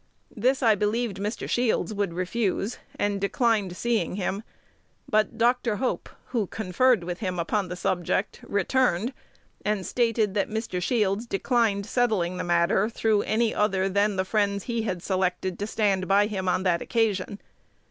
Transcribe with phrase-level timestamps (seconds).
[0.35, 1.47] This I believed Mr.
[1.47, 4.41] Shields would refuse, and declined seeing him;
[5.07, 5.75] but Dr.
[5.75, 9.13] Hope, who conferred with him upon the subject, returned,
[9.63, 10.81] and stated that Mr.
[10.81, 15.67] Shields declined settling the matter through any other than the friends he had selected to
[15.67, 17.39] stand by him on that occasion.